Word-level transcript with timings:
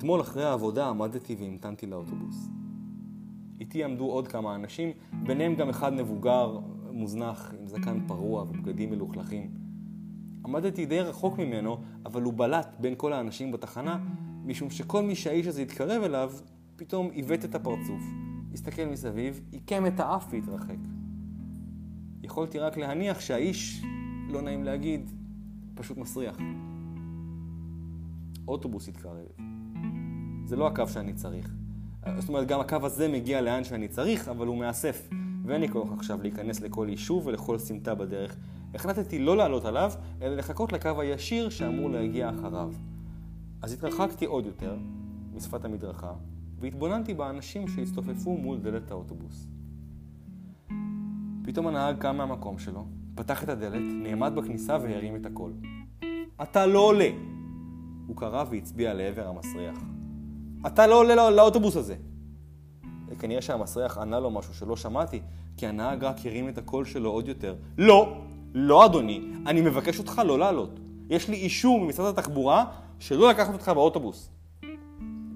אתמול 0.00 0.20
אחרי 0.20 0.44
העבודה 0.44 0.88
עמדתי 0.88 1.34
והמתנתי 1.34 1.86
לאוטובוס. 1.86 2.48
איתי 3.60 3.84
עמדו 3.84 4.04
עוד 4.04 4.28
כמה 4.28 4.54
אנשים, 4.54 4.90
ביניהם 5.12 5.54
גם 5.54 5.68
אחד 5.68 5.92
מבוגר, 5.92 6.58
מוזנח, 6.90 7.52
עם 7.60 7.66
זקן 7.68 8.06
פרוע 8.06 8.42
ובגדים 8.42 8.90
מלוכלכים. 8.90 9.50
עמדתי 10.44 10.86
די 10.86 11.00
רחוק 11.00 11.38
ממנו, 11.38 11.76
אבל 12.06 12.22
הוא 12.22 12.32
בלט 12.36 12.76
בין 12.78 12.94
כל 12.96 13.12
האנשים 13.12 13.52
בתחנה, 13.52 13.98
משום 14.44 14.70
שכל 14.70 15.02
מי 15.02 15.14
שהאיש 15.14 15.46
הזה 15.46 15.62
התקרב 15.62 16.02
אליו, 16.02 16.32
פתאום 16.76 17.10
עיוות 17.10 17.44
את 17.44 17.54
הפרצוף, 17.54 18.02
הסתכל 18.52 18.84
מסביב, 18.84 19.40
עיקם 19.50 19.86
את 19.86 20.00
האף 20.00 20.26
והתרחק. 20.30 20.78
יכולתי 22.22 22.58
רק 22.58 22.76
להניח 22.76 23.20
שהאיש, 23.20 23.82
לא 24.28 24.42
נעים 24.42 24.64
להגיד, 24.64 25.10
פשוט 25.74 25.98
מסריח. 25.98 26.38
אוטובוס 28.48 28.88
התקרב. 28.88 29.59
זה 30.50 30.56
לא 30.56 30.66
הקו 30.66 30.88
שאני 30.88 31.12
צריך. 31.12 31.50
זאת 32.18 32.28
אומרת, 32.28 32.48
גם 32.48 32.60
הקו 32.60 32.76
הזה 32.82 33.08
מגיע 33.08 33.40
לאן 33.40 33.64
שאני 33.64 33.88
צריך, 33.88 34.28
אבל 34.28 34.46
הוא 34.46 34.56
מאסף. 34.56 35.08
ואין 35.44 35.60
לי 35.60 35.68
כוח 35.68 35.92
עכשיו 35.92 36.22
להיכנס 36.22 36.60
לכל 36.60 36.86
יישוב 36.90 37.26
ולכל 37.26 37.58
סמטה 37.58 37.94
בדרך. 37.94 38.36
החלטתי 38.74 39.18
לא 39.18 39.36
לעלות 39.36 39.64
עליו, 39.64 39.92
אלא 40.22 40.36
לחכות 40.36 40.72
לקו 40.72 41.00
הישיר 41.00 41.48
שאמור 41.48 41.90
להגיע 41.90 42.30
אחריו. 42.30 42.72
אז 43.62 43.72
התרחקתי 43.72 44.24
עוד 44.24 44.46
יותר 44.46 44.76
משפת 45.34 45.64
המדרכה, 45.64 46.12
והתבוננתי 46.60 47.14
באנשים 47.14 47.68
שהצטופפו 47.68 48.36
מול 48.36 48.58
דלת 48.58 48.90
האוטובוס. 48.90 49.48
פתאום 51.44 51.66
הנהג 51.66 51.98
קם 51.98 52.16
מהמקום 52.16 52.58
שלו, 52.58 52.86
פתח 53.14 53.44
את 53.44 53.48
הדלת, 53.48 53.92
נעמד 54.02 54.32
בכניסה 54.36 54.78
והרים 54.82 55.16
את 55.16 55.26
הקול. 55.26 55.52
אתה 56.42 56.66
לא 56.66 56.78
עולה! 56.78 57.10
הוא 58.06 58.16
קרא 58.16 58.44
והצביע 58.50 58.94
לעבר 58.94 59.28
המסריח. 59.28 59.99
אתה 60.66 60.86
לא 60.86 60.98
עולה 60.98 61.14
לא, 61.14 61.32
לאוטובוס 61.32 61.76
הזה! 61.76 61.94
כנראה 63.18 63.42
שהמסריח 63.42 63.98
ענה 63.98 64.20
לו 64.20 64.30
משהו 64.30 64.54
שלא 64.54 64.76
שמעתי, 64.76 65.20
כי 65.56 65.66
הנהג 65.66 66.04
רק 66.04 66.16
הרים 66.24 66.48
את 66.48 66.58
הקול 66.58 66.84
שלו 66.84 67.10
עוד 67.10 67.28
יותר. 67.28 67.54
לא! 67.78 68.16
לא 68.54 68.86
אדוני, 68.86 69.20
אני 69.46 69.60
מבקש 69.60 69.98
אותך 69.98 70.22
לא 70.26 70.38
לעלות. 70.38 70.80
יש 71.10 71.28
לי 71.28 71.36
אישור 71.36 71.80
ממשרד 71.80 72.18
התחבורה 72.18 72.64
שלא 72.98 73.30
לקחת 73.30 73.52
אותך 73.52 73.68
באוטובוס. 73.68 74.30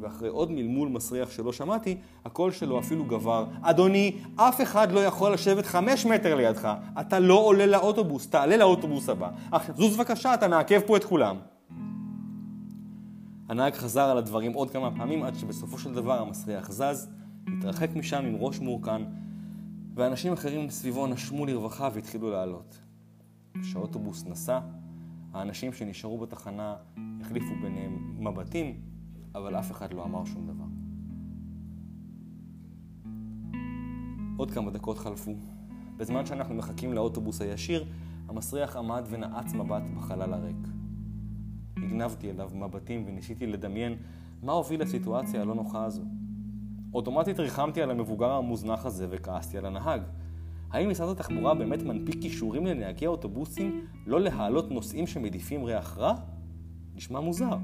ואחרי 0.00 0.28
עוד 0.28 0.50
מלמול 0.50 0.88
מסריח 0.88 1.30
שלא 1.30 1.52
שמעתי, 1.52 1.96
הקול 2.24 2.52
שלו 2.52 2.78
אפילו 2.78 3.04
גבר. 3.04 3.44
אדוני, 3.62 4.16
אף 4.36 4.60
אחד 4.60 4.92
לא 4.92 5.04
יכול 5.04 5.32
לשבת 5.32 5.66
חמש 5.66 6.06
מטר 6.06 6.34
לידך. 6.34 6.72
אתה 7.00 7.18
לא 7.18 7.34
עולה 7.34 7.66
לאוטובוס, 7.66 8.28
תעלה 8.28 8.56
לאוטובוס 8.56 9.08
הבא. 9.08 9.28
עכשיו, 9.52 9.74
זוז 9.76 9.96
בבקשה, 9.96 10.34
אתה 10.34 10.48
מעכב 10.48 10.80
פה 10.86 10.96
את 10.96 11.04
כולם. 11.04 11.36
הנהג 13.48 13.74
חזר 13.74 14.02
על 14.02 14.18
הדברים 14.18 14.52
עוד 14.52 14.70
כמה 14.70 14.96
פעמים 14.96 15.22
עד 15.22 15.34
שבסופו 15.34 15.78
של 15.78 15.94
דבר 15.94 16.22
המסריח 16.22 16.70
זז, 16.70 17.08
התרחק 17.46 17.90
משם 17.96 18.24
עם 18.24 18.34
ראש 18.36 18.58
מורכן, 18.58 19.02
ואנשים 19.94 20.32
אחרים 20.32 20.70
סביבו 20.70 21.06
נשמו 21.06 21.46
לרווחה 21.46 21.88
והתחילו 21.94 22.30
לעלות. 22.30 22.78
כשהאוטובוס 23.60 24.24
נסע, 24.26 24.60
האנשים 25.32 25.72
שנשארו 25.72 26.18
בתחנה 26.18 26.76
החליפו 27.20 27.54
ביניהם 27.62 28.16
מבטים, 28.24 28.80
אבל 29.34 29.58
אף 29.58 29.70
אחד 29.70 29.92
לא 29.94 30.04
אמר 30.04 30.24
שום 30.24 30.46
דבר. 30.46 30.64
עוד 34.36 34.50
כמה 34.50 34.70
דקות 34.70 34.98
חלפו. 34.98 35.34
בזמן 35.96 36.26
שאנחנו 36.26 36.54
מחכים 36.54 36.92
לאוטובוס 36.92 37.40
הישיר, 37.40 37.84
המסריח 38.28 38.76
עמד 38.76 39.04
ונעץ 39.10 39.52
מבט 39.52 39.82
בחלל 39.96 40.34
הריק. 40.34 40.56
הגנבתי 41.84 42.30
אליו 42.30 42.50
מבטים 42.54 43.04
וניסיתי 43.06 43.46
לדמיין 43.46 43.96
מה 44.42 44.52
הוביל 44.52 44.82
לסיטואציה 44.82 45.42
הלא 45.42 45.54
נוחה 45.54 45.84
הזו. 45.84 46.02
אוטומטית 46.94 47.40
ריחמתי 47.40 47.82
על 47.82 47.90
המבוגר 47.90 48.30
המוזנח 48.30 48.86
הזה 48.86 49.06
וכעסתי 49.10 49.58
על 49.58 49.66
הנהג. 49.66 50.00
האם 50.70 50.90
משרד 50.90 51.08
התחבורה 51.08 51.54
באמת 51.54 51.82
מנפיק 51.82 52.22
כישורים 52.22 52.66
לנהגי 52.66 53.06
האוטובוסים 53.06 53.86
לא 54.06 54.20
להעלות 54.20 54.70
נוסעים 54.70 55.06
שמדיפים 55.06 55.64
ריח 55.64 55.98
רע? 55.98 56.14
נשמע 56.94 57.20
מוזר. 57.20 57.56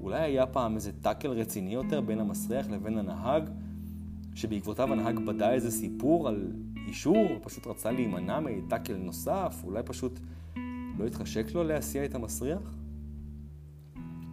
אולי 0.00 0.20
היה 0.20 0.46
פעם 0.46 0.74
איזה 0.74 0.92
טאקל 0.92 1.30
רציני 1.30 1.74
יותר 1.74 2.00
בין 2.00 2.20
המסריח 2.20 2.68
לבין 2.70 2.98
הנהג, 2.98 3.50
שבעקבותיו 4.34 4.92
הנהג 4.92 5.18
בדה 5.18 5.52
איזה 5.52 5.70
סיפור 5.70 6.28
על 6.28 6.52
אישור, 6.88 7.26
או 7.30 7.42
פשוט 7.42 7.66
רצה 7.66 7.90
להימנע 7.90 8.40
מטאקל 8.40 8.96
נוסף, 8.96 9.62
אולי 9.64 9.82
פשוט 9.82 10.20
לא 10.98 11.06
התחשק 11.06 11.54
לו 11.54 11.64
להסיע 11.64 12.04
את 12.04 12.14
המסריח? 12.14 12.76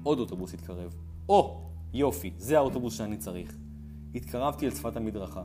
עוד 0.04 0.20
אוטובוס 0.20 0.54
התקרב. 0.54 0.96
או, 1.30 1.62
יופי, 1.94 2.32
זה 2.38 2.58
האוטובוס 2.58 2.98
שאני 2.98 3.18
צריך. 3.18 3.58
התקרבתי 4.16 4.66
אל 4.66 4.72
שפת 4.72 4.96
המדרכה. 4.98 5.44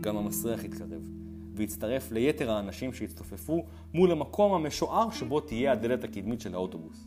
גם 0.00 0.16
המסריח 0.16 0.64
התקרב, 0.64 1.08
והצטרף 1.54 2.12
ליתר 2.12 2.50
האנשים 2.50 2.92
שהצטופפו 2.92 3.64
מול 3.94 4.12
המקום 4.12 4.52
המשוער 4.52 5.10
שבו 5.10 5.40
תהיה 5.40 5.72
הדלת 5.72 6.04
הקדמית 6.04 6.40
של 6.40 6.54
האוטובוס. 6.54 7.06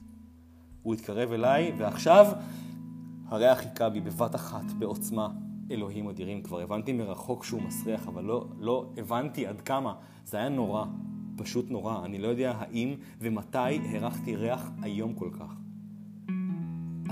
הוא 0.83 0.93
התקרב 0.93 1.31
אליי, 1.31 1.73
ועכשיו 1.77 2.25
הריח 3.27 3.57
חיכה 3.57 3.89
בי 3.89 4.01
בבת 4.01 4.35
אחת, 4.35 4.71
בעוצמה. 4.79 5.29
אלוהים 5.71 6.09
אדירים, 6.09 6.43
כבר 6.43 6.59
הבנתי 6.59 6.93
מרחוק 6.93 7.43
שהוא 7.43 7.61
מסריח, 7.61 8.07
אבל 8.07 8.23
לא, 8.23 8.45
לא 8.59 8.89
הבנתי 8.97 9.47
עד 9.47 9.61
כמה. 9.61 9.95
זה 10.25 10.37
היה 10.37 10.49
נורא, 10.49 10.85
פשוט 11.37 11.69
נורא. 11.69 12.05
אני 12.05 12.17
לא 12.17 12.27
יודע 12.27 12.53
האם 12.57 12.95
ומתי 13.19 13.79
הרחתי 13.91 14.35
ריח 14.35 14.69
איום 14.83 15.13
כל 15.13 15.29
כך. 15.39 15.55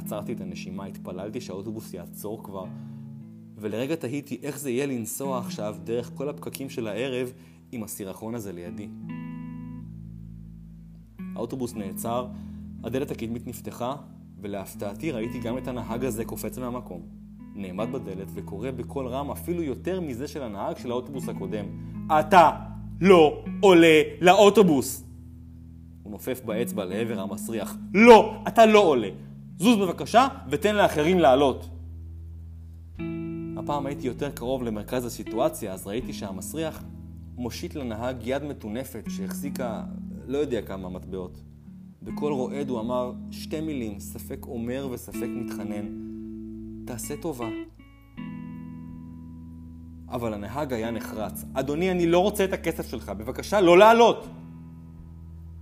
עצרתי 0.08 0.34
את 0.34 0.42
הנשימה, 0.42 0.86
התפללתי 0.86 1.42
שהאוטובוס 1.42 1.94
יעצור 1.94 2.44
כבר, 2.44 2.66
ולרגע 3.58 3.96
תהיתי 3.96 4.40
איך 4.44 4.60
זה 4.60 4.70
יהיה 4.70 4.86
לנסוע 4.86 5.40
עכשיו 5.40 5.76
דרך 5.84 6.12
כל 6.16 6.30
הפקקים 6.30 6.70
של 6.70 6.88
הערב 6.88 7.34
עם 7.72 7.84
הסירחון 7.84 8.36
הזה 8.36 8.52
לידי. 8.52 8.88
האוטובוס 11.36 11.76
נעצר, 11.76 12.28
הדלת 12.84 13.12
הקדמית 13.12 13.48
נפתחה, 13.48 13.96
ולהפתעתי 14.42 15.12
ראיתי 15.12 15.40
גם 15.40 15.58
את 15.58 15.68
הנהג 15.68 16.06
הזה 16.06 16.26
קופץ 16.26 16.58
מהמקום. 16.58 17.02
נעמד 17.56 17.92
בדלת 17.92 18.28
וקורא 18.34 18.72
בקול 18.72 19.08
רם 19.08 19.32
אפילו 19.32 19.64
יותר 19.64 20.02
מזה 20.02 20.28
של 20.28 20.44
הנהג 20.44 20.78
של 20.78 20.92
האוטובוס 20.92 21.30
הקודם. 21.30 21.66
אתה 22.20 22.52
לא 23.02 23.44
עולה 23.62 24.02
לאוטובוס! 24.22 25.04
הוא 26.04 26.12
נופף 26.12 26.42
באצבע 26.46 26.86
לעבר 26.86 27.20
המסריח. 27.20 27.78
לא, 27.94 28.36
אתה 28.48 28.66
לא 28.66 28.80
עולה. 28.80 29.10
זוז 29.58 29.78
בבקשה 29.78 30.28
ותן 30.50 30.76
לאחרים 30.76 31.20
לעלות. 31.20 31.70
הפעם 33.58 33.86
הייתי 33.86 34.08
יותר 34.08 34.32
קרוב 34.32 34.64
למרכז 34.64 35.06
הסיטואציה, 35.06 35.74
אז 35.74 35.88
ראיתי 35.88 36.14
שהמסריח 36.14 36.84
מושיט 37.36 37.76
לנהג 37.76 38.18
יד 38.24 38.44
מטונפת 38.44 39.04
שהחזיקה 39.10 39.84
לא 40.28 40.38
יודע 40.38 40.62
כמה 40.62 40.90
מטבעות. 40.90 41.42
בקול 42.02 42.34
רועד 42.34 42.70
הוא 42.70 42.80
אמר 42.80 43.12
שתי 43.32 43.62
מילים, 43.62 44.00
ספק 44.00 44.46
אומר 44.48 44.88
וספק 44.92 45.28
מתחנן. 45.36 45.86
תעשה 46.86 47.18
טובה. 47.18 47.48
אבל 50.10 50.34
הנהג 50.34 50.74
היה 50.74 50.92
נחרץ. 50.92 51.46
אדוני, 51.54 51.92
אני 51.92 52.08
לא 52.08 52.20
רוצה 52.20 52.46
את 52.46 52.54
הכסף 52.54 52.90
שלך, 52.90 53.10
בבקשה 53.10 53.62
לא 53.62 53.78
לעלות! 53.78 54.28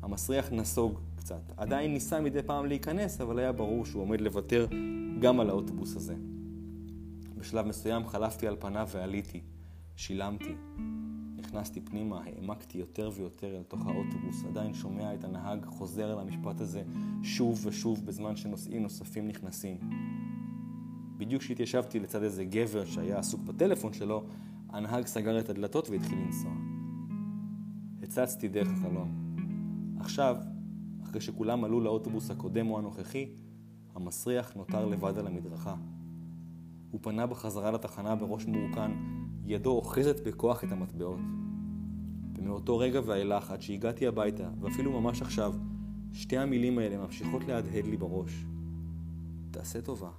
המסריח 0.02 0.52
נסוג 0.52 1.00
קצת. 1.26 1.52
עדיין 1.58 1.94
ניסה 1.94 2.22
מדי 2.22 2.44
פעם 2.44 2.66
להיכנס, 2.66 3.22
אבל 3.22 3.40
היה 3.40 3.52
ברור 3.52 3.86
שהוא 3.86 4.02
עומד 4.02 4.22
לוותר 4.22 4.68
גם 5.20 5.40
על 5.40 5.50
האוטובוס 5.50 5.96
הזה. 5.96 6.16
בשלב 7.38 7.66
מסוים 7.66 8.08
חלפתי 8.08 8.48
על 8.48 8.56
פניו 8.60 8.88
ועליתי. 8.92 9.42
שילמתי. 9.96 10.56
נכנסתי 11.38 11.82
פנימה, 11.82 12.22
העמקתי 12.24 12.78
יותר 12.78 13.10
ויותר 13.16 13.58
אל 13.58 13.64
תוך 13.64 13.88
האוטובוס, 13.88 14.44
עדיין 14.46 14.74
שומע 14.74 15.14
את 15.14 15.24
הנהג 15.24 15.66
חוזר 15.66 16.12
על 16.12 16.20
המשפט 16.20 16.62
הזה 16.62 16.84
שוב 17.24 17.66
ושוב 17.66 18.06
בזמן 18.06 18.36
שנוסעים 18.36 18.84
נוספים 18.84 19.28
נכנסים. 19.28 19.78
בדיוק 21.18 21.42
כשהתיישבתי 21.42 22.00
לצד 22.00 22.24
איזה 22.24 22.46
גבר 22.46 22.86
שהיה 22.86 23.20
עסוק 23.20 23.42
בטלפון 23.42 23.94
שלו, 23.94 24.24
הנהג 24.70 25.06
סגר 25.06 25.40
את 25.40 25.50
הדלתות 25.50 25.90
והתחיל 25.90 26.18
לנסוע. 26.18 26.52
הצצתי 28.04 28.48
דרך 28.48 28.68
החלון. 28.68 29.12
עכשיו, 30.00 30.38
אחרי 31.16 31.26
שכולם 31.26 31.64
עלו 31.64 31.82
לאוטובוס 31.82 32.32
הקודם 32.32 32.70
או 32.70 32.78
הנוכחי, 32.78 33.30
המסריח 33.96 34.54
נותר 34.56 34.86
לבד 34.86 35.18
על 35.18 35.28
המדרכה. 35.28 35.76
הוא 36.92 37.00
פנה 37.04 37.28
בחזרה 37.28 37.72
לתחנה 37.72 38.16
בראש 38.16 38.46
מורכן, 38.46 38.92
ידו 39.46 39.72
אוחזת 39.72 40.28
בכוח 40.28 40.64
את 40.64 40.72
המטבעות. 40.72 41.20
ומאותו 42.38 42.78
רגע 42.78 43.02
ואילך, 43.06 43.52
עד 43.52 43.62
שהגעתי 43.62 44.08
הביתה, 44.08 44.50
ואפילו 44.62 45.02
ממש 45.02 45.22
עכשיו, 45.22 45.54
שתי 46.14 46.38
המילים 46.38 46.78
האלה 46.78 46.98
ממשיכות 46.98 47.44
להדהד 47.44 47.86
לי 47.86 47.98
בראש. 47.98 48.46
תעשה 49.52 49.82
טובה. 49.82 50.10